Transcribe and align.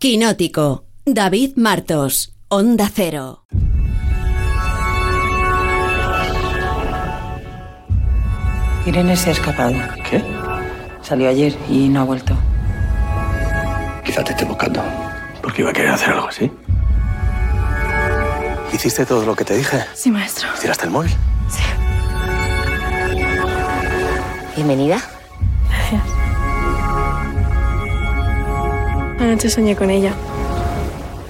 Quinótico. 0.00 0.86
David 1.04 1.56
Martos. 1.56 2.32
Onda 2.48 2.88
Cero. 2.90 3.44
Irene 8.86 9.14
se 9.14 9.28
ha 9.28 9.32
escapado. 9.34 9.74
¿Qué? 10.08 10.24
Salió 11.02 11.28
ayer 11.28 11.54
y 11.68 11.90
no 11.90 12.00
ha 12.00 12.04
vuelto. 12.04 12.34
Quizá 14.02 14.24
te 14.24 14.30
esté 14.30 14.46
buscando. 14.46 14.82
Porque 15.42 15.60
iba 15.60 15.68
a 15.68 15.74
querer 15.74 15.90
hacer 15.90 16.14
algo 16.14 16.28
así. 16.28 16.50
¿Hiciste 18.72 19.04
todo 19.04 19.26
lo 19.26 19.36
que 19.36 19.44
te 19.44 19.54
dije? 19.54 19.84
Sí, 19.92 20.10
maestro. 20.10 20.48
¿Tiraste 20.58 20.86
el 20.86 20.92
móvil? 20.92 21.12
Sí. 21.50 21.60
Bienvenida. 24.56 24.98
Anoche 29.20 29.50
soñé 29.50 29.76
con 29.76 29.90
ella. 29.90 30.14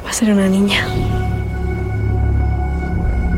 Va 0.05 0.11
a 0.11 0.13
ser 0.13 0.33
una 0.33 0.49
niña. 0.49 0.87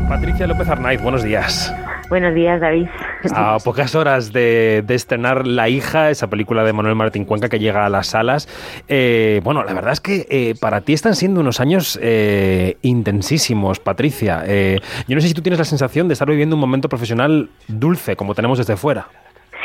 Patricia 0.07 0.45
López 0.45 0.69
Arnaiz, 0.69 1.01
buenos 1.01 1.23
días. 1.23 1.73
Buenos 2.07 2.35
días, 2.35 2.61
David. 2.61 2.85
A 3.33 3.57
pocas 3.63 3.95
horas 3.95 4.31
de, 4.31 4.83
de, 4.85 4.93
estrenar 4.93 5.47
La 5.47 5.69
hija, 5.69 6.11
esa 6.11 6.29
película 6.29 6.63
de 6.63 6.71
Manuel 6.71 6.93
Martín 6.93 7.25
Cuenca 7.25 7.49
que 7.49 7.57
llega 7.57 7.85
a 7.85 7.89
las 7.89 8.07
salas, 8.07 8.47
eh, 8.87 9.41
bueno, 9.43 9.63
la 9.63 9.73
verdad 9.73 9.93
es 9.93 10.01
que 10.01 10.27
eh, 10.29 10.53
para 10.59 10.81
ti 10.81 10.93
están 10.93 11.15
siendo 11.15 11.39
unos 11.39 11.59
años 11.59 11.97
eh, 12.01 12.77
intensísimos, 12.83 13.79
Patricia. 13.79 14.43
Eh, 14.45 14.79
yo 15.07 15.15
no 15.15 15.21
sé 15.21 15.29
si 15.29 15.33
tú 15.33 15.41
tienes 15.41 15.57
la 15.57 15.65
sensación 15.65 16.07
de 16.07 16.13
estar 16.13 16.29
viviendo 16.29 16.55
un 16.55 16.59
momento 16.59 16.89
profesional 16.89 17.49
dulce, 17.67 18.15
como 18.15 18.35
tenemos 18.35 18.59
desde 18.59 18.77
fuera. 18.77 19.07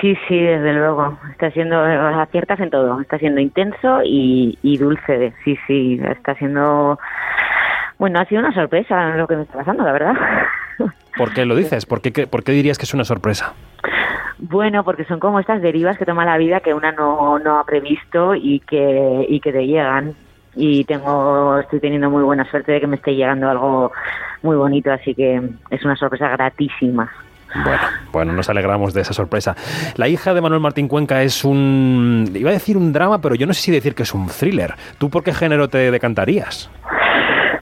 Sí, 0.01 0.17
sí, 0.29 0.39
desde 0.39 0.73
luego. 0.75 1.19
Está 1.31 1.51
siendo, 1.51 1.81
aciertas 1.81 2.61
en 2.61 2.71
todo. 2.71 3.01
Está 3.01 3.19
siendo 3.19 3.41
intenso 3.41 4.01
y, 4.05 4.59
y 4.63 4.79
dulce. 4.79 5.33
Sí, 5.45 5.59
sí, 5.67 6.01
está 6.09 6.35
siendo... 6.35 6.99
Bueno, 7.99 8.21
ha 8.21 8.25
sido 8.27 8.41
una 8.41 8.55
sorpresa 8.55 9.17
lo 9.17 9.27
que 9.27 9.37
me 9.37 9.43
está 9.43 9.59
pasando, 9.59 9.83
la 9.83 9.93
verdad. 9.93 10.15
¿Por 11.17 11.35
qué 11.35 11.45
lo 11.45 11.57
dices? 11.57 11.85
¿Por 11.85 12.01
qué, 12.01 12.29
¿Por 12.29 12.45
qué 12.45 12.53
dirías 12.53 12.79
que 12.79 12.85
es 12.85 12.95
una 12.95 13.05
sorpresa? 13.05 13.55
Bueno, 14.39 14.85
porque 14.85 15.05
son 15.05 15.19
como 15.19 15.41
estas 15.41 15.61
derivas 15.61 15.99
que 15.99 16.07
toma 16.07 16.25
la 16.25 16.39
vida 16.39 16.61
que 16.61 16.75
una 16.75 16.93
no, 16.93 17.41
no 17.41 17.59
ha 17.59 17.65
previsto 17.65 18.37
y 18.37 18.61
que, 18.61 19.27
y 19.29 19.41
que 19.41 19.53
te 19.53 19.67
llegan. 19.67 20.15
Y 20.55 20.85
tengo, 20.85 21.59
estoy 21.59 21.81
teniendo 21.81 22.09
muy 22.09 22.23
buena 22.23 22.49
suerte 22.49 22.71
de 22.73 22.81
que 22.81 22.87
me 22.87 22.97
esté 22.97 23.17
llegando 23.17 23.51
algo 23.51 23.93
muy 24.43 24.57
bonito, 24.57 24.93
así 24.93 25.15
que 25.15 25.43
es 25.71 25.85
una 25.85 25.97
sorpresa 25.97 26.29
gratísima. 26.29 27.11
Bueno, 27.55 27.83
bueno, 28.13 28.33
nos 28.33 28.49
alegramos 28.49 28.93
de 28.95 29.01
esa 29.01 29.13
sorpresa. 29.13 29.57
La 29.97 30.09
hija 30.09 30.35
de 30.35 30.41
Manuel 30.41 30.61
Martín 30.61 30.89
Cuenca 30.89 31.23
es 31.23 31.45
un, 31.45 32.31
iba 32.35 32.51
a 32.51 32.53
decir 32.53 32.77
un 32.77 32.93
drama, 32.93 33.21
pero 33.21 33.35
yo 33.35 33.47
no 33.47 33.55
sé 33.55 33.63
si 33.63 33.73
decir 33.73 33.95
que 33.95 34.03
es 34.03 34.15
un 34.15 34.29
thriller. 34.29 34.75
¿Tú 34.99 35.09
por 35.11 35.23
qué 35.23 35.33
género 35.33 35.69
te 35.69 35.91
decantarías? 35.91 36.71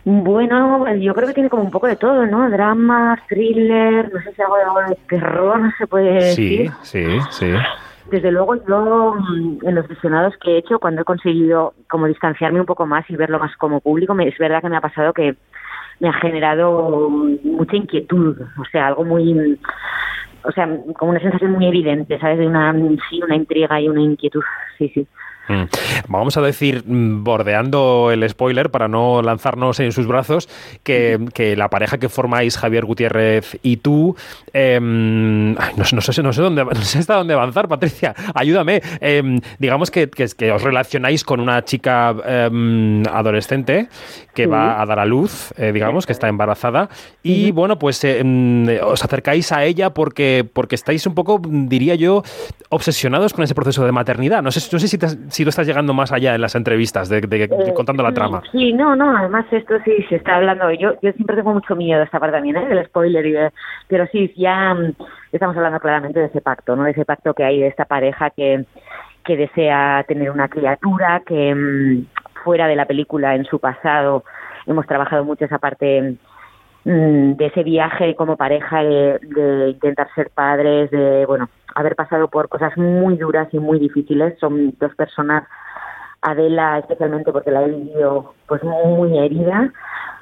Bueno, 0.05 0.95
yo 0.95 1.15
creo 1.15 1.27
que 1.27 1.35
tiene 1.35 1.49
como 1.49 1.65
un 1.65 1.71
poco 1.71 1.89
de 1.89 1.97
todo, 1.97 2.27
¿no? 2.27 2.49
Drama, 2.49 3.21
thriller, 3.29 4.13
no 4.13 4.21
sé 4.23 4.33
si 4.35 4.43
algo 4.43 4.81
de 4.89 4.97
terror, 5.09 5.59
no 5.59 5.73
se 5.77 5.87
puede 5.87 6.13
decir. 6.13 6.71
Sí, 6.83 7.09
sí, 7.09 7.21
sí. 7.31 7.53
Desde 8.11 8.31
luego 8.31 8.55
yo 8.67 9.17
en 9.63 9.75
los 9.75 9.89
visionados 9.89 10.35
que 10.41 10.53
he 10.53 10.59
hecho, 10.59 10.79
cuando 10.79 11.03
he 11.03 11.05
conseguido 11.05 11.75
como 11.91 12.07
distanciarme 12.07 12.61
un 12.61 12.67
poco 12.67 12.87
más 12.87 13.09
y 13.11 13.17
verlo 13.17 13.39
más 13.39 13.57
como 13.57 13.81
público, 13.81 14.17
es 14.21 14.39
verdad 14.39 14.63
que 14.63 14.69
me 14.69 14.77
ha 14.77 14.81
pasado 14.81 15.13
que 15.13 15.35
me 15.99 16.09
ha 16.09 16.13
generado 16.13 17.09
mucha 17.11 17.77
inquietud, 17.77 18.37
o 18.59 18.65
sea, 18.71 18.89
algo 18.89 19.05
muy, 19.05 19.59
o 20.45 20.53
sea, 20.53 20.69
como 20.97 21.11
una 21.11 21.21
sensación 21.21 21.53
muy 21.53 21.67
evidente, 21.67 22.19
¿sabes? 22.19 22.39
De 22.39 22.47
una, 22.47 22.73
sí, 23.11 23.21
una 23.23 23.35
intriga 23.35 23.81
y 23.81 23.89
una 23.89 24.03
inquietud, 24.03 24.43
sí, 24.79 24.91
sí. 24.95 25.07
Mm. 25.49 25.65
Vamos 26.09 26.37
a 26.37 26.41
decir, 26.41 26.85
mm, 26.87 27.25
bordeando 27.25 28.11
el 28.11 28.29
spoiler 28.29 28.71
para 28.71 28.89
no 28.89 29.23
lanzarnos 29.23 29.81
en 29.81 29.93
sus 29.93 30.07
brazos, 30.07 30.49
que, 30.83 31.19
que 31.35 31.57
la 31.57 31.69
pareja 31.69 31.99
que 31.99 32.09
formáis 32.09 32.59
Javier 32.59 32.85
Gutiérrez 32.85 33.59
y 33.63 33.79
tú, 33.79 34.17
eh, 34.53 34.79
no, 34.81 35.57
no, 35.77 36.01
sé, 36.01 36.23
no 36.23 36.33
sé 36.33 36.43
dónde, 36.43 36.65
no 36.65 36.75
sé 36.75 36.99
hasta 36.99 37.15
dónde 37.15 37.35
avanzar, 37.35 37.69
Patricia, 37.69 38.15
ayúdame. 38.35 38.83
Eh, 39.01 39.41
digamos 39.59 39.91
que, 39.91 40.09
que, 40.09 40.27
que, 40.37 40.53
os 40.53 40.63
relacionáis 40.63 41.25
con 41.25 41.41
una 41.41 41.65
chica 41.65 42.15
eh, 42.25 43.03
adolescente 43.13 43.89
que 44.35 44.47
va 44.47 44.81
a 44.81 44.87
dar 44.87 44.99
a 44.99 45.07
luz, 45.07 45.55
eh, 45.57 45.73
digamos, 45.73 46.07
que 46.07 46.13
está 46.13 46.29
embarazada, 46.29 46.91
y 47.23 47.53
bueno, 47.53 47.79
pues 47.79 48.05
os 48.83 49.05
acercáis 49.05 49.51
a 49.53 49.65
ella 49.65 49.91
porque, 49.91 50.47
porque 50.53 50.75
estáis 50.75 51.07
un 51.07 51.15
poco, 51.15 51.41
diría 51.43 51.95
yo, 51.95 52.23
obsesionados 52.69 53.33
con 53.33 53.45
ese 53.45 53.55
proceso 53.55 53.85
de 53.85 53.93
maternidad. 53.93 54.43
No 54.43 54.51
sé, 54.51 54.61
no 54.73 54.79
sé 54.79 54.89
si 54.89 54.99
te, 54.99 55.07
si 55.37 55.43
tú 55.45 55.51
estás 55.51 55.67
llegando 55.67 55.93
más 55.93 56.13
allá 56.13 56.35
en 56.35 56.41
las 56.41 56.55
entrevistas, 56.55 57.11
de, 57.11 57.21
de, 57.21 57.27
de 57.27 57.45
eh, 57.45 57.75
contando 57.75 58.03
la 58.03 58.13
trama. 58.13 58.43
Sí, 58.53 58.73
no, 58.73 58.97
no, 58.97 59.15
además 59.15 59.45
esto 59.51 59.75
sí 59.85 60.03
se 60.09 60.17
está 60.17 60.37
hablando. 60.37 60.71
Yo, 60.73 60.95
yo 61.03 61.13
siempre 61.13 61.37
tengo 61.37 61.53
mucho 61.53 61.77
miedo 61.77 61.99
de 61.99 62.07
esta 62.07 62.19
parte 62.19 62.37
también, 62.37 62.57
¿eh? 62.57 62.67
del 62.67 62.87
spoiler, 62.87 63.27
y 63.27 63.33
de, 63.33 63.53
pero 63.87 64.07
sí, 64.07 64.33
ya 64.35 64.73
mm, 64.73 64.95
estamos 65.33 65.55
hablando 65.55 65.79
claramente 65.79 66.21
de 66.21 66.27
ese 66.27 66.41
pacto, 66.41 66.75
¿no? 66.75 66.85
De 66.85 66.93
ese 66.93 67.05
pacto 67.05 67.35
que 67.35 67.45
hay 67.45 67.61
de 67.61 67.67
esta 67.67 67.85
pareja 67.85 68.31
que, 68.31 68.65
que 69.25 69.37
desea 69.37 70.07
tener 70.09 70.31
una 70.31 70.49
criatura, 70.49 71.21
que 71.27 71.55
mmm, 71.55 72.07
fuera 72.43 72.67
de 72.67 72.77
la 72.77 72.87
película, 72.87 73.35
en 73.35 73.45
su 73.45 73.59
pasado, 73.59 74.25
hemos 74.67 74.87
trabajado 74.87 75.23
mucho 75.23 75.45
esa 75.45 75.59
parte 75.59 76.17
de 76.87 77.47
ese 77.47 77.65
viaje 77.65 78.15
como 78.15 78.37
pareja, 78.37 78.81
de, 78.85 79.71
intentar 79.71 80.09
ser 80.15 80.31
padres, 80.31 80.89
de, 80.93 81.27
bueno, 81.27 81.49
haber 81.75 81.97
pasado 81.97 82.29
por 82.29 82.49
cosas 82.49 82.77
muy 82.77 83.17
duras 83.17 83.49
y 83.51 83.59
muy 83.59 83.81
difíciles. 83.81 84.39
Son 84.39 84.73
dos 84.79 84.95
personas, 84.95 85.43
Adela 86.23 86.79
especialmente 86.79 87.33
porque 87.33 87.51
la 87.51 87.65
he 87.65 87.71
vivido 87.71 88.35
pues 88.47 88.63
muy 88.63 89.19
herida 89.19 89.73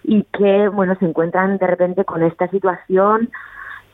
y 0.05 0.23
que 0.25 0.69
bueno 0.69 0.97
se 0.97 1.05
encuentran 1.05 1.59
de 1.59 1.67
repente 1.67 2.05
con 2.05 2.23
esta 2.23 2.49
situación 2.49 3.31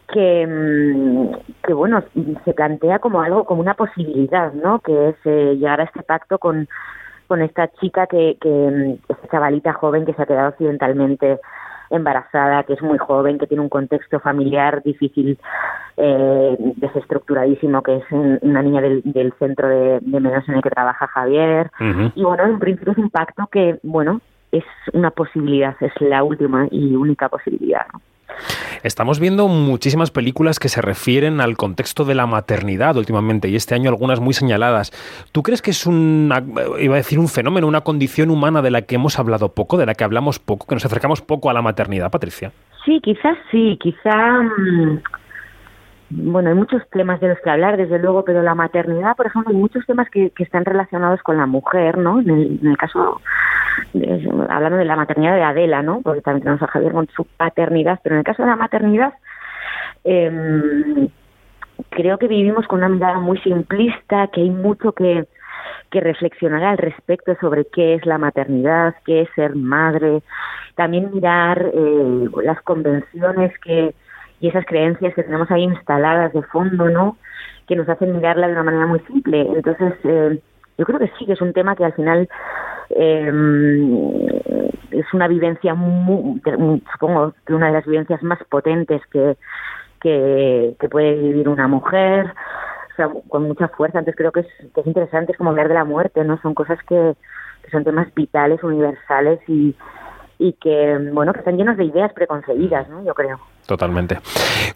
que, 0.08 1.28
que 1.62 1.72
bueno 1.72 2.02
se 2.44 2.52
plantea 2.54 2.98
como 3.00 3.20
algo 3.20 3.44
como 3.44 3.60
una 3.60 3.74
posibilidad 3.74 4.52
no 4.54 4.80
que 4.80 5.10
es 5.10 5.16
eh, 5.24 5.56
llegar 5.56 5.80
a 5.80 5.84
este 5.84 6.02
pacto 6.02 6.38
con 6.38 6.68
con 7.28 7.42
esta 7.42 7.68
chica 7.74 8.06
que, 8.06 8.38
que 8.40 8.98
esta 9.08 9.28
chavalita 9.28 9.72
joven 9.74 10.04
que 10.04 10.14
se 10.14 10.22
ha 10.22 10.26
quedado 10.26 10.48
accidentalmente 10.48 11.38
embarazada, 11.90 12.62
que 12.62 12.74
es 12.74 12.82
muy 12.82 12.98
joven, 12.98 13.38
que 13.38 13.46
tiene 13.46 13.62
un 13.62 13.68
contexto 13.68 14.20
familiar 14.20 14.82
difícil, 14.82 15.38
eh, 15.96 16.56
desestructuradísimo, 16.76 17.82
que 17.82 17.96
es 17.96 18.04
una 18.10 18.62
niña 18.62 18.80
del, 18.80 19.02
del 19.04 19.32
centro 19.38 19.68
de, 19.68 20.00
de, 20.00 20.20
menores 20.20 20.48
en 20.48 20.54
el 20.54 20.62
que 20.62 20.70
trabaja 20.70 21.06
Javier. 21.08 21.70
Uh 21.80 21.84
-huh. 21.84 22.12
Y 22.14 22.22
bueno, 22.22 22.44
en 22.44 22.58
principio 22.58 22.92
es 22.92 22.98
un 22.98 23.10
pacto 23.10 23.46
que, 23.50 23.78
bueno, 23.82 24.20
es 24.52 24.64
una 24.92 25.10
posibilidad, 25.10 25.76
es 25.80 25.92
la 26.00 26.22
última 26.22 26.66
y 26.70 26.94
única 26.96 27.28
posibilidad. 27.28 27.86
¿no? 27.92 28.00
Estamos 28.82 29.20
viendo 29.20 29.48
muchísimas 29.48 30.10
películas 30.10 30.58
que 30.58 30.68
se 30.68 30.80
refieren 30.80 31.40
al 31.40 31.56
contexto 31.56 32.04
de 32.04 32.14
la 32.14 32.26
maternidad 32.26 32.96
últimamente 32.96 33.48
y 33.48 33.56
este 33.56 33.74
año 33.74 33.90
algunas 33.90 34.20
muy 34.20 34.34
señaladas. 34.34 34.90
¿Tú 35.32 35.42
crees 35.42 35.62
que 35.62 35.70
es 35.70 35.86
un, 35.86 36.32
iba 36.78 36.94
a 36.94 36.96
decir 36.96 37.18
un 37.18 37.28
fenómeno, 37.28 37.66
una 37.66 37.82
condición 37.82 38.30
humana 38.30 38.62
de 38.62 38.70
la 38.70 38.82
que 38.82 38.94
hemos 38.94 39.18
hablado 39.18 39.54
poco, 39.54 39.76
de 39.76 39.86
la 39.86 39.94
que 39.94 40.04
hablamos 40.04 40.38
poco, 40.38 40.66
que 40.66 40.74
nos 40.74 40.84
acercamos 40.84 41.20
poco 41.20 41.50
a 41.50 41.52
la 41.52 41.62
maternidad, 41.62 42.10
Patricia? 42.10 42.52
Sí, 42.84 43.00
quizás 43.02 43.36
sí, 43.50 43.78
quizá... 43.80 44.42
Mmm 44.42 44.98
bueno, 46.10 46.48
hay 46.48 46.56
muchos 46.56 46.82
temas 46.90 47.20
de 47.20 47.28
los 47.28 47.38
que 47.38 47.50
hablar, 47.50 47.76
desde 47.76 47.98
luego, 48.00 48.24
pero 48.24 48.42
la 48.42 48.56
maternidad, 48.56 49.16
por 49.16 49.26
ejemplo, 49.26 49.52
hay 49.52 49.56
muchos 49.56 49.86
temas 49.86 50.10
que, 50.10 50.30
que 50.30 50.42
están 50.42 50.64
relacionados 50.64 51.22
con 51.22 51.36
la 51.36 51.46
mujer, 51.46 51.98
¿no? 51.98 52.18
En 52.18 52.30
el, 52.30 52.58
en 52.60 52.66
el 52.66 52.76
caso, 52.76 53.20
hablando 54.48 54.78
de 54.78 54.84
la 54.84 54.96
maternidad 54.96 55.34
de 55.34 55.42
Adela, 55.42 55.82
¿no? 55.82 56.00
Porque 56.02 56.22
también 56.22 56.42
tenemos 56.42 56.62
a 56.62 56.68
Javier 56.68 56.92
con 56.92 57.08
su 57.08 57.24
paternidad, 57.24 58.00
pero 58.02 58.14
en 58.14 58.20
el 58.20 58.24
caso 58.24 58.42
de 58.42 58.48
la 58.48 58.56
maternidad, 58.56 59.14
eh, 60.04 61.08
creo 61.90 62.18
que 62.18 62.28
vivimos 62.28 62.66
con 62.66 62.78
una 62.78 62.88
mirada 62.88 63.18
muy 63.18 63.38
simplista, 63.38 64.28
que 64.28 64.42
hay 64.42 64.50
mucho 64.50 64.92
que, 64.92 65.26
que 65.90 66.00
reflexionar 66.00 66.62
al 66.64 66.78
respecto 66.78 67.36
sobre 67.40 67.66
qué 67.66 67.94
es 67.94 68.06
la 68.06 68.18
maternidad, 68.18 68.94
qué 69.04 69.22
es 69.22 69.28
ser 69.34 69.56
madre, 69.56 70.22
también 70.76 71.10
mirar 71.12 71.70
eh, 71.72 72.28
las 72.42 72.60
convenciones 72.62 73.52
que 73.60 73.94
y 74.40 74.48
esas 74.48 74.64
creencias 74.64 75.14
que 75.14 75.22
tenemos 75.22 75.50
ahí 75.50 75.64
instaladas 75.64 76.32
de 76.32 76.42
fondo, 76.44 76.88
¿no? 76.88 77.18
Que 77.66 77.76
nos 77.76 77.88
hacen 77.88 78.16
mirarla 78.16 78.46
de 78.46 78.54
una 78.54 78.62
manera 78.62 78.86
muy 78.86 79.00
simple. 79.00 79.42
Entonces, 79.42 79.92
eh, 80.04 80.40
yo 80.78 80.86
creo 80.86 80.98
que 80.98 81.12
sí, 81.18 81.26
que 81.26 81.34
es 81.34 81.42
un 81.42 81.52
tema 81.52 81.76
que 81.76 81.84
al 81.84 81.92
final 81.92 82.26
eh, 82.90 84.70
es 84.90 85.14
una 85.14 85.28
vivencia, 85.28 85.74
muy, 85.74 86.42
supongo 86.92 87.34
que 87.46 87.54
una 87.54 87.66
de 87.66 87.72
las 87.72 87.86
vivencias 87.86 88.22
más 88.22 88.38
potentes 88.48 89.02
que, 89.10 89.36
que, 90.00 90.88
puede 90.90 91.14
vivir 91.14 91.48
una 91.48 91.68
mujer, 91.68 92.26
o 92.92 92.96
sea, 92.96 93.08
con 93.28 93.44
mucha 93.44 93.68
fuerza. 93.68 93.98
Entonces 93.98 94.16
creo 94.16 94.32
que 94.32 94.40
es, 94.40 94.48
que 94.74 94.80
es 94.80 94.86
interesante, 94.86 95.32
es 95.32 95.38
como 95.38 95.50
hablar 95.50 95.68
de 95.68 95.74
la 95.74 95.84
muerte, 95.84 96.24
¿no? 96.24 96.40
Son 96.42 96.54
cosas 96.54 96.78
que, 96.88 97.14
que 97.62 97.70
son 97.70 97.84
temas 97.84 98.12
vitales, 98.14 98.62
universales 98.62 99.40
y, 99.48 99.74
y 100.38 100.52
que, 100.54 101.10
bueno, 101.12 101.32
que 101.32 101.40
están 101.40 101.56
llenos 101.56 101.76
de 101.76 101.84
ideas 101.84 102.12
preconcebidas, 102.12 102.88
¿no? 102.88 103.04
Yo 103.04 103.14
creo. 103.14 103.38
Totalmente. 103.70 104.18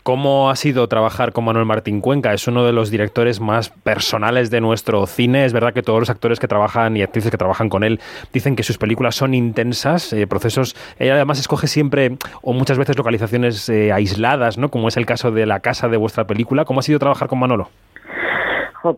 ¿Cómo 0.04 0.50
ha 0.50 0.56
sido 0.56 0.86
trabajar 0.86 1.32
con 1.32 1.44
Manuel 1.44 1.66
Martín 1.66 2.00
Cuenca? 2.00 2.32
Es 2.32 2.46
uno 2.46 2.64
de 2.64 2.72
los 2.72 2.90
directores 2.90 3.40
más 3.40 3.70
personales 3.70 4.50
de 4.50 4.60
nuestro 4.60 5.04
cine. 5.06 5.44
Es 5.44 5.52
verdad 5.52 5.74
que 5.74 5.82
todos 5.82 5.98
los 5.98 6.10
actores 6.10 6.38
que 6.38 6.46
trabajan 6.46 6.96
y 6.96 7.02
actrices 7.02 7.32
que 7.32 7.36
trabajan 7.36 7.68
con 7.68 7.82
él 7.82 7.98
dicen 8.32 8.54
que 8.54 8.62
sus 8.62 8.78
películas 8.78 9.16
son 9.16 9.34
intensas, 9.34 10.12
eh, 10.12 10.28
procesos. 10.28 10.76
Él 10.98 11.10
además 11.10 11.40
escoge 11.40 11.66
siempre 11.66 12.16
o 12.40 12.52
muchas 12.52 12.78
veces 12.78 12.96
localizaciones 12.96 13.68
eh, 13.68 13.92
aisladas, 13.92 14.58
¿no? 14.58 14.68
Como 14.68 14.86
es 14.86 14.96
el 14.96 15.06
caso 15.06 15.32
de 15.32 15.44
la 15.44 15.58
casa 15.58 15.88
de 15.88 15.96
vuestra 15.96 16.24
película. 16.24 16.64
¿Cómo 16.64 16.78
ha 16.78 16.84
sido 16.84 17.00
trabajar 17.00 17.26
con 17.26 17.40
Manolo? 17.40 17.68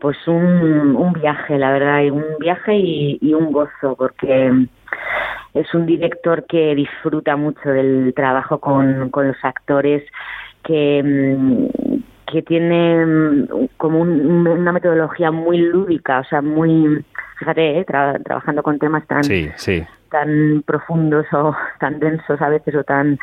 pues 0.00 0.16
un, 0.26 1.12
viaje, 1.12 1.56
la 1.58 1.70
verdad, 1.70 2.10
un 2.10 2.24
viaje 2.40 2.74
y 2.74 3.32
un 3.32 3.52
gozo, 3.52 3.94
porque 3.96 4.66
es 5.56 5.74
un 5.74 5.86
director 5.86 6.44
que 6.46 6.74
disfruta 6.74 7.36
mucho 7.36 7.70
del 7.70 8.12
trabajo 8.14 8.58
con, 8.58 9.10
con 9.10 9.28
los 9.28 9.36
actores, 9.42 10.02
que, 10.62 11.02
mm, 11.02 11.96
que 12.30 12.42
tiene 12.42 13.06
mm, 13.06 13.68
como 13.76 14.00
una 14.00 14.72
metodología 14.72 15.30
muy 15.30 15.58
lúdica, 15.58 16.20
o 16.20 16.24
sea, 16.24 16.42
muy, 16.42 17.04
fíjate, 17.38 17.80
eh, 17.80 17.84
trabajando 17.84 18.62
con 18.62 18.78
temas 18.78 19.06
tan, 19.06 19.22
tan 20.10 20.62
profundos 20.66 21.26
o 21.32 21.54
tan 21.80 21.98
densos 22.00 22.40
a 22.40 22.48
veces 22.48 22.74
o 22.74 22.84
tan 22.84 23.18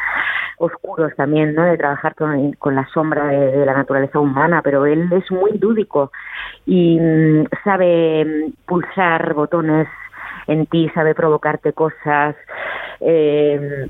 oscuros 0.57 1.13
también, 1.15 1.53
¿no? 1.53 1.63
De 1.63 1.77
trabajar 1.77 2.15
con, 2.15 2.53
con 2.53 2.75
la 2.75 2.87
sombra 2.93 3.27
de, 3.27 3.65
la 3.65 3.73
naturaleza 3.73 4.19
humana, 4.19 4.61
pero 4.63 4.85
él 4.85 5.09
es 5.11 5.29
muy 5.31 5.57
lúdico 5.59 6.11
y 6.65 6.99
mm, 6.99 7.45
sabe 7.63 8.51
pulsar 8.65 9.33
botones 9.33 9.87
en 10.47 10.65
ti, 10.65 10.89
sabe 10.93 11.15
provocarte 11.15 11.73
cosas. 11.73 12.35
Eh, 12.99 13.87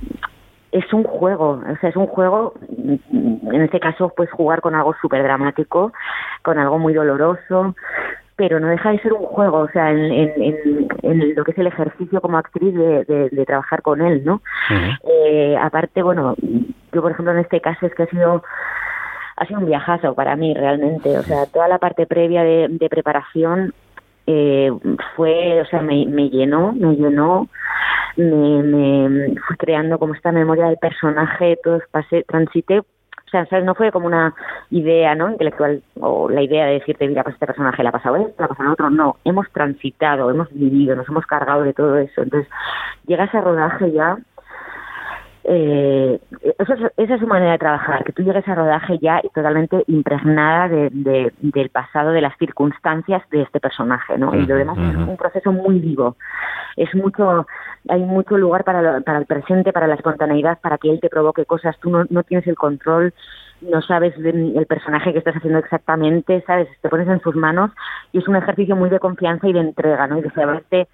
es 0.74 0.92
un 0.92 1.04
juego, 1.04 1.62
o 1.70 1.78
sea, 1.80 1.90
es 1.90 1.96
un 1.96 2.08
juego, 2.08 2.56
en 2.68 3.62
este 3.62 3.80
caso, 3.80 4.12
pues 4.18 4.30
jugar 4.32 4.62
con 4.62 4.74
algo 4.74 4.96
súper 5.00 5.22
dramático, 5.22 5.94
con 6.42 6.58
algo 6.58 6.80
muy 6.80 6.94
doloroso, 6.94 7.76
pero 8.36 8.60
no 8.60 8.68
deja 8.68 8.92
de 8.92 9.00
ser 9.00 9.14
un 9.14 9.26
juego, 9.26 9.60
o 9.60 9.70
sea, 9.70 9.92
en, 9.92 10.12
en, 10.12 11.36
lo 11.36 11.44
que 11.44 11.52
es 11.52 11.58
el 11.60 11.68
ejercicio 11.68 12.20
como 12.22 12.40
actriz 12.40 12.74
de, 12.74 13.44
trabajar 13.46 13.84
con 13.84 14.02
él, 14.02 14.24
¿no? 14.26 14.42
eh, 15.04 15.56
aparte, 15.62 16.02
bueno, 16.02 16.36
yo 16.92 17.02
por 17.02 17.12
ejemplo 17.12 17.34
en 17.34 17.40
este 17.40 17.62
caso 17.62 17.86
es 17.86 17.94
que 17.94 18.04
ha 18.04 18.08
sido 18.08 18.44
ha 19.36 19.46
sido 19.46 19.60
un 19.60 19.66
viajazo 19.66 20.14
para 20.14 20.36
mí 20.36 20.54
realmente, 20.54 21.18
o 21.18 21.24
sea, 21.24 21.46
toda 21.48 21.68
la 21.68 21.80
parte 21.80 22.06
previa 22.06 22.44
de, 22.44 22.68
de 22.70 22.90
preparación 22.90 23.74
eh, 24.28 24.72
fue, 25.16 25.62
o 25.62 25.66
sea, 25.66 25.82
me, 25.82 26.06
me 26.06 26.30
llenó, 26.30 26.74
me 26.74 26.96
llenó, 26.96 27.48
me, 28.16 28.64
me 28.64 29.36
fui 29.48 29.58
creando 29.58 30.00
como 30.00 30.14
esta 30.14 30.32
memoria 30.32 30.68
del 30.68 30.78
personaje, 30.78 31.58
todo 31.64 31.80
pasé, 31.92 32.24
transité, 32.24 32.80
o 32.80 32.86
sea, 33.32 33.46
¿sabes? 33.48 33.66
no 33.66 33.76
fue 33.76 33.92
como 33.92 34.06
una 34.08 34.34
idea, 34.70 35.16
¿no? 35.16 35.32
Intelectual, 35.32 35.82
o 36.00 36.30
la 36.30 36.42
idea 36.42 36.68
de 36.68 36.74
decirte, 36.74 37.08
mira, 37.08 37.24
pues 37.24 37.34
este 37.34 37.48
personaje 37.48 37.82
le 37.82 37.90
ha 37.90 37.92
pasado 37.92 38.16
esto, 38.18 38.36
le 38.38 38.46
ha 38.46 38.48
pasado 38.48 38.72
otro, 38.72 38.90
no, 38.90 39.18
hemos 39.26 39.50
transitado, 39.52 40.30
hemos 40.30 40.54
vivido, 40.54 40.96
nos 40.96 41.10
hemos 41.10 41.26
cargado 41.26 41.64
de 41.64 41.74
todo 41.74 41.98
eso, 41.98 42.22
entonces 42.22 42.50
llega 43.08 43.26
ese 43.26 43.42
rodaje 43.42 43.92
ya 43.92 44.18
eh, 45.46 46.20
eso 46.58 46.74
esa 46.96 47.16
es 47.16 47.20
su 47.20 47.28
manera 47.28 47.52
de 47.52 47.58
trabajar, 47.58 48.04
que 48.06 48.14
tú 48.14 48.24
llegues 48.24 48.48
a 48.48 48.56
rodaje 48.56 48.98
ya 49.00 49.22
totalmente 49.34 49.84
impregnada 49.88 50.70
de, 50.70 51.34
del 51.42 51.70
pasado, 51.70 52.12
de 52.12 52.22
las 52.22 52.38
circunstancias 52.38 53.22
de 53.30 53.42
este 53.42 53.60
personaje, 53.60 54.18
¿no? 54.18 54.34
Y 54.36 54.46
lo 54.46 54.56
demás 54.56 54.78
es 54.78 54.96
un 54.96 55.18
proceso 55.18 55.52
muy 55.52 55.80
vivo. 55.80 56.16
Es 56.78 56.96
mucho, 56.96 57.46
hay 57.90 58.02
mucho 58.02 58.38
lugar 58.38 58.64
para, 58.64 59.02
para 59.02 59.20
el 59.20 59.26
presente, 59.26 59.74
para 59.74 59.88
la 59.88 59.96
espontaneidad, 59.96 60.60
para 60.60 60.78
que 60.78 60.90
él 60.90 61.00
te 61.02 61.10
provoque 61.10 61.46
cosas. 61.46 61.78
Tú 61.80 61.90
no, 61.90 62.06
no 62.10 62.24
tienes 62.24 62.48
el 62.48 62.56
control, 62.56 63.14
no 63.62 63.82
sabes 63.82 64.16
el 64.18 64.66
personaje 64.66 65.12
que 65.12 65.20
estás 65.20 65.36
haciendo 65.36 65.60
exactamente, 65.60 66.42
¿sabes? 66.48 66.70
Te 66.82 66.90
pones 66.90 67.08
en 67.08 67.22
sus 67.22 67.36
manos 67.36 67.72
y 68.12 68.20
es 68.20 68.28
un 68.28 68.36
ejercicio 68.36 68.76
muy 68.76 68.90
de 68.90 69.00
confianza 69.00 69.48
y 69.48 69.54
de 69.54 69.60
entrega, 69.60 70.08
¿no? 70.08 70.20
Y 70.20 70.22
de 70.22 70.32
saberte 70.32 70.88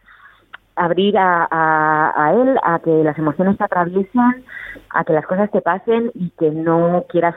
abrir 0.79 1.17
a, 1.17 1.47
a, 1.51 2.33
él 2.33 2.57
a 2.63 2.79
que 2.79 3.03
las 3.03 3.17
emociones 3.17 3.57
te 3.57 3.63
atraviesen, 3.63 4.43
a 4.91 5.03
que 5.03 5.13
las 5.13 5.25
cosas 5.25 5.51
te 5.51 5.61
pasen 5.61 6.11
y 6.15 6.29
que 6.31 6.49
no 6.51 7.05
quieras 7.09 7.35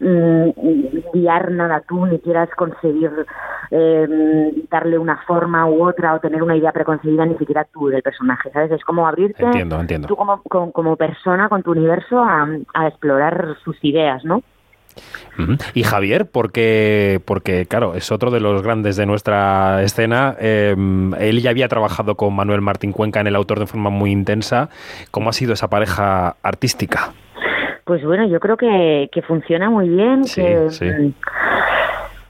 mm, 0.00 0.50
guiar 1.12 1.50
nada 1.50 1.82
tú 1.86 2.06
ni 2.06 2.18
quieras 2.20 2.48
conseguir 2.56 3.10
eh, 3.70 4.64
darle 4.70 4.98
una 4.98 5.18
forma 5.26 5.66
u 5.66 5.84
otra 5.84 6.14
o 6.14 6.20
tener 6.20 6.42
una 6.42 6.56
idea 6.56 6.72
preconcebida 6.72 7.26
ni 7.26 7.36
siquiera 7.36 7.64
tú 7.64 7.88
del 7.88 8.02
personaje, 8.02 8.50
¿sabes? 8.52 8.70
Es 8.70 8.84
como 8.84 9.06
abrirte 9.06 9.44
tú 10.06 10.16
como, 10.16 10.42
como, 10.42 10.96
persona 10.96 11.48
con 11.48 11.62
tu 11.62 11.72
universo 11.72 12.20
a, 12.20 12.48
a 12.74 12.86
explorar 12.86 13.56
sus 13.64 13.76
ideas, 13.82 14.24
¿no? 14.24 14.42
Y 15.74 15.82
Javier, 15.84 16.26
porque, 16.26 17.20
porque 17.24 17.66
claro, 17.66 17.94
es 17.94 18.10
otro 18.10 18.30
de 18.30 18.40
los 18.40 18.62
grandes 18.62 18.96
de 18.96 19.06
nuestra 19.06 19.82
escena. 19.82 20.34
Em, 20.38 21.14
él 21.14 21.40
ya 21.40 21.50
había 21.50 21.68
trabajado 21.68 22.16
con 22.16 22.34
Manuel 22.34 22.60
Martín 22.60 22.92
Cuenca 22.92 23.20
en 23.20 23.28
El 23.28 23.36
Autor 23.36 23.60
de 23.60 23.66
forma 23.66 23.90
muy 23.90 24.10
intensa. 24.10 24.68
¿Cómo 25.10 25.30
ha 25.30 25.32
sido 25.32 25.52
esa 25.52 25.68
pareja 25.68 26.36
artística? 26.42 27.12
Pues 27.84 28.04
bueno, 28.04 28.28
yo 28.28 28.38
creo 28.38 28.56
que, 28.56 29.08
funciona 29.26 29.70
muy 29.70 29.88
bien. 29.88 30.24
Sí, 30.24 30.42
sí. 30.68 31.14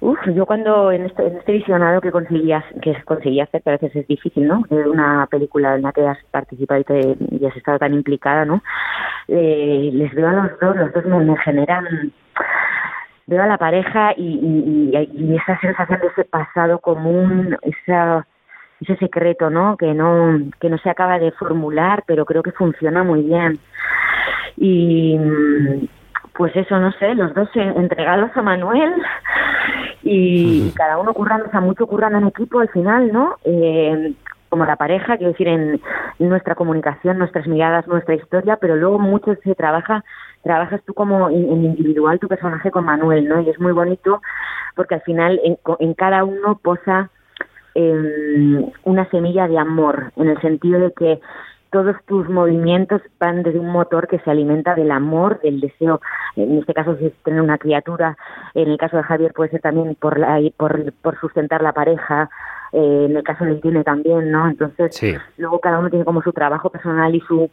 Uf, 0.08 0.18
yo 0.34 0.46
cuando 0.46 0.90
en 0.90 1.04
este, 1.04 1.26
en 1.26 1.36
este 1.36 1.52
visionado 1.52 2.00
que 2.00 2.10
conseguías 2.10 2.64
que 2.80 2.94
conseguí 3.04 3.40
hacer, 3.40 3.60
que 3.60 3.68
a 3.68 3.72
veces 3.72 3.94
es 3.94 4.06
difícil, 4.06 4.48
¿no? 4.48 4.64
Una 4.70 5.26
película 5.30 5.74
en 5.74 5.82
la 5.82 5.92
que 5.92 6.06
has 6.06 6.16
participado 6.30 6.80
y, 6.80 7.44
has 7.44 7.54
estado 7.54 7.78
tan 7.78 7.92
implicada, 7.92 8.46
¿no? 8.46 8.62
Les 9.26 10.14
veo 10.14 10.28
a 10.28 10.32
los 10.32 10.60
dos, 10.60 10.76
los 10.76 10.92
dos 10.94 11.04
me 11.04 11.36
generan 11.36 12.10
veo 13.26 13.42
a 13.42 13.46
la 13.48 13.58
pareja 13.58 14.14
y, 14.16 14.90
esa 15.36 15.60
sensación 15.60 16.00
de 16.00 16.06
ese 16.06 16.24
pasado 16.24 16.78
común, 16.78 17.58
esa, 17.60 18.26
ese 18.80 18.96
secreto, 18.96 19.50
¿no? 19.50 19.76
Que 19.76 19.92
no 19.92 20.38
que 20.58 20.70
no 20.70 20.78
se 20.78 20.88
acaba 20.88 21.18
de 21.18 21.32
formular, 21.32 22.04
pero 22.06 22.24
creo 22.24 22.42
que 22.42 22.52
funciona 22.52 23.04
muy 23.04 23.24
bien. 23.24 23.58
Y 24.56 25.18
pues 26.38 26.54
eso, 26.54 26.78
no 26.78 26.92
sé, 26.92 27.16
los 27.16 27.34
dos 27.34 27.48
entregados 27.54 28.30
a 28.36 28.42
Manuel 28.42 28.94
y, 30.04 30.70
cada 30.70 30.96
uno 30.96 31.12
currando, 31.12 31.46
o 31.46 31.50
sea, 31.50 31.60
mucho 31.60 31.88
currando 31.88 32.18
en 32.18 32.28
equipo 32.28 32.60
al 32.60 32.68
final, 32.68 33.12
¿no? 33.12 33.34
Eh, 33.44 34.14
como 34.48 34.64
la 34.64 34.76
pareja, 34.76 35.16
quiero 35.16 35.32
decir, 35.32 35.48
en 35.48 35.80
nuestra 36.20 36.54
comunicación, 36.54 37.18
nuestras 37.18 37.48
miradas, 37.48 37.88
nuestra 37.88 38.14
historia, 38.14 38.56
pero 38.56 38.76
luego 38.76 39.00
mucho 39.00 39.34
se 39.42 39.54
trabaja, 39.56 40.04
trabajas 40.44 40.80
tú 40.86 40.94
como 40.94 41.28
en, 41.28 41.64
individual 41.64 42.20
tu 42.20 42.28
personaje 42.28 42.70
con 42.70 42.84
Manuel, 42.84 43.28
¿no? 43.28 43.40
Y 43.40 43.50
es 43.50 43.58
muy 43.58 43.72
bonito 43.72 44.22
porque 44.76 44.94
al 44.94 45.02
final 45.02 45.40
en, 45.42 45.58
en 45.80 45.94
cada 45.94 46.22
uno 46.22 46.60
posa 46.62 47.10
eh, 47.74 48.72
una 48.84 49.10
semilla 49.10 49.48
de 49.48 49.58
amor, 49.58 50.12
en 50.16 50.28
el 50.28 50.40
sentido 50.40 50.78
de 50.78 50.92
que 50.92 51.20
todos 51.70 51.96
tus 52.06 52.28
movimientos 52.28 53.02
van 53.18 53.42
desde 53.42 53.58
un 53.58 53.70
motor 53.70 54.08
que 54.08 54.18
se 54.20 54.30
alimenta 54.30 54.74
del 54.74 54.90
amor, 54.90 55.40
del 55.40 55.60
deseo, 55.60 56.00
en 56.36 56.58
este 56.58 56.74
caso 56.74 56.96
si 56.96 57.06
es 57.06 57.12
tener 57.24 57.40
una 57.40 57.58
criatura, 57.58 58.16
en 58.54 58.68
el 58.70 58.78
caso 58.78 58.96
de 58.96 59.02
Javier 59.02 59.32
puede 59.32 59.50
ser 59.50 59.60
también 59.60 59.94
por, 59.94 60.18
la, 60.18 60.40
por, 60.56 60.92
por 61.02 61.18
sustentar 61.20 61.62
la 61.62 61.72
pareja, 61.72 62.30
eh, 62.72 63.06
en 63.08 63.16
el 63.16 63.22
caso 63.22 63.44
de 63.44 63.56
tiene 63.56 63.84
también, 63.84 64.30
¿no? 64.30 64.48
Entonces, 64.48 65.00
luego 65.36 65.60
cada 65.60 65.78
uno 65.78 65.90
tiene 65.90 66.04
como 66.04 66.22
su 66.22 66.32
trabajo 66.32 66.70
personal 66.70 67.14
y 67.14 67.20
su 67.20 67.50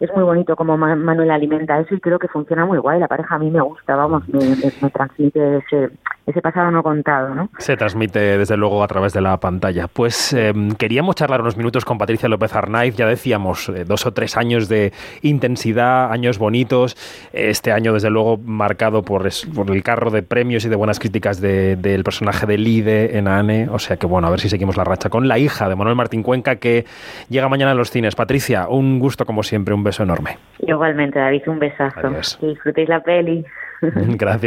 es 0.00 0.10
muy 0.14 0.22
bonito 0.22 0.54
como 0.54 0.76
Manuel 0.76 1.30
alimenta 1.30 1.80
eso 1.80 1.94
y 1.94 2.00
creo 2.00 2.18
que 2.18 2.28
funciona 2.28 2.64
muy 2.64 2.78
guay. 2.78 3.00
La 3.00 3.08
pareja 3.08 3.34
a 3.34 3.38
mí 3.38 3.50
me 3.50 3.60
gusta, 3.60 3.96
vamos, 3.96 4.22
me, 4.28 4.90
transmite 4.90 5.56
ese, 5.58 5.90
ese 6.28 6.42
pasado 6.42 6.70
no 6.70 6.82
contado, 6.82 7.34
¿no? 7.34 7.48
Se 7.58 7.76
transmite 7.76 8.36
desde 8.36 8.56
luego 8.56 8.84
a 8.84 8.86
través 8.86 9.14
de 9.14 9.22
la 9.22 9.38
pantalla. 9.38 9.88
Pues 9.88 10.34
em, 10.34 10.72
queríamos 10.72 11.14
charlar 11.14 11.40
unos 11.40 11.56
minutos 11.56 11.86
con 11.86 11.96
Patricia 11.96 12.28
López 12.28 12.54
Arnaiz, 12.54 12.94
ya 12.96 13.06
decíamos, 13.06 13.70
eh, 13.70 13.84
dos 13.86 14.04
o 14.04 14.12
tres 14.12 14.36
años 14.36 14.68
de 14.68 14.92
intensidad, 15.22 16.12
años 16.12 16.38
bonitos, 16.38 16.96
este 17.32 17.72
año 17.72 17.94
desde 17.94 18.10
luego 18.10 18.36
marcado 18.36 19.02
por, 19.02 19.26
por 19.54 19.70
el 19.70 19.82
carro 19.82 20.10
de 20.10 20.22
premios 20.22 20.66
y 20.66 20.68
de 20.68 20.76
buenas 20.76 20.98
críticas 20.98 21.40
del 21.40 22.04
personaje 22.04 22.46
de 22.46 22.58
Lide 22.58 23.16
en 23.16 23.26
ANE, 23.26 23.68
o 23.70 23.78
sea 23.78 23.96
que 23.96 24.06
bueno, 24.06 24.28
a 24.28 24.30
ver 24.30 24.40
si 24.40 24.50
seguimos 24.50 24.76
la 24.76 24.84
racha 24.84 25.08
con 25.08 25.28
la 25.28 25.38
hija 25.38 25.68
de 25.68 25.76
Manuel 25.76 25.96
Martín 25.96 26.22
Cuenca 26.22 26.56
que 26.56 26.84
llega 27.30 27.48
mañana 27.48 27.72
a 27.72 27.74
los 27.74 27.90
cines. 27.90 28.14
Patricia, 28.14 28.68
un 28.68 28.98
gusto 28.98 29.24
como 29.24 29.42
siempre, 29.42 29.72
un 29.72 29.82
beso 29.82 30.02
enorme. 30.02 30.36
Igualmente, 30.60 31.18
David, 31.18 31.42
un 31.46 31.58
besazo. 31.58 32.12
Que 32.40 32.46
disfrutéis 32.48 32.88
la 32.88 33.00
peli. 33.00 33.44
Gracias. 33.80 34.36